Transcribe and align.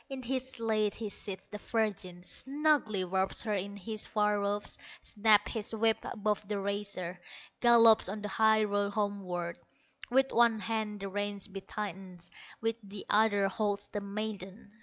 In 0.09 0.23
his 0.23 0.53
sleigh 0.53 0.89
he 0.89 1.09
seats 1.09 1.47
the 1.47 1.59
virgin, 1.59 2.23
Snugly 2.23 3.03
wraps 3.03 3.43
her 3.43 3.53
in 3.53 3.77
his 3.77 4.03
fur 4.03 4.39
robes, 4.41 4.79
Snaps 5.03 5.51
his 5.51 5.75
whip 5.75 5.99
above 6.03 6.47
the 6.47 6.57
racer, 6.59 7.21
Gallops 7.59 8.09
on 8.09 8.23
the 8.23 8.27
high 8.27 8.63
road 8.63 8.93
homeward; 8.93 9.59
With 10.09 10.31
one 10.31 10.57
hand 10.57 11.01
the 11.01 11.07
reins 11.09 11.45
he 11.53 11.61
tightens, 11.61 12.31
With 12.61 12.77
the 12.81 13.05
other 13.11 13.47
holds 13.47 13.89
the 13.89 14.01
maiden. 14.01 14.71